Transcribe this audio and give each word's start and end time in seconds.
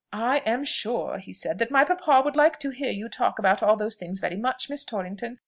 "I 0.11 0.37
am 0.47 0.65
sure," 0.65 1.19
he 1.19 1.31
said, 1.31 1.59
"that 1.59 1.69
my 1.69 1.83
papa 1.85 2.23
would 2.25 2.35
like 2.35 2.57
to 2.61 2.71
hear 2.71 2.89
you 2.89 3.07
talk 3.07 3.37
about 3.37 3.61
all 3.61 3.75
those 3.75 3.95
things 3.97 4.19
very 4.19 4.35
much, 4.35 4.67
Miss 4.67 4.83
Torrington. 4.83 5.37